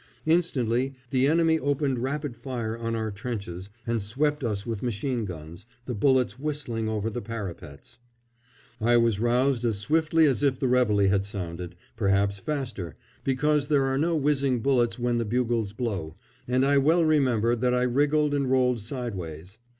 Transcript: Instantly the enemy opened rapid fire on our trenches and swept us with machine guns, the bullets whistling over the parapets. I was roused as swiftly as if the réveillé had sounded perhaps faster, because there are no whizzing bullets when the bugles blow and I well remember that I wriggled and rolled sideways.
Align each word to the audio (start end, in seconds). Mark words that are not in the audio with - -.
Instantly 0.25 0.95
the 1.11 1.27
enemy 1.27 1.59
opened 1.59 1.99
rapid 1.99 2.35
fire 2.35 2.75
on 2.75 2.95
our 2.95 3.11
trenches 3.11 3.69
and 3.85 4.01
swept 4.01 4.43
us 4.43 4.65
with 4.65 4.81
machine 4.81 5.25
guns, 5.25 5.67
the 5.85 5.93
bullets 5.93 6.39
whistling 6.39 6.89
over 6.89 7.07
the 7.07 7.21
parapets. 7.21 7.99
I 8.79 8.97
was 8.97 9.19
roused 9.19 9.63
as 9.63 9.77
swiftly 9.77 10.25
as 10.25 10.41
if 10.41 10.57
the 10.57 10.65
réveillé 10.65 11.09
had 11.09 11.23
sounded 11.23 11.75
perhaps 11.95 12.39
faster, 12.39 12.95
because 13.23 13.67
there 13.67 13.83
are 13.83 13.99
no 13.99 14.15
whizzing 14.15 14.61
bullets 14.61 14.97
when 14.97 15.19
the 15.19 15.23
bugles 15.23 15.71
blow 15.71 16.15
and 16.47 16.65
I 16.65 16.79
well 16.79 17.05
remember 17.05 17.55
that 17.55 17.75
I 17.75 17.83
wriggled 17.83 18.33
and 18.33 18.49
rolled 18.49 18.79
sideways. 18.79 19.59